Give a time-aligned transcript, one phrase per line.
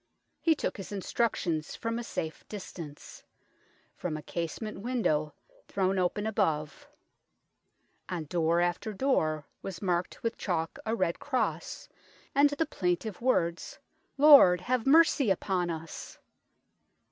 [0.39, 3.21] He took his instructions from a safe distance
[3.95, 5.35] from a casement window
[5.67, 6.89] thrown open above.
[8.09, 11.87] On door after door was marked with chalk a red cross,
[12.33, 13.77] and the plaintive words,"
[14.17, 16.17] Lord, have mercy upon us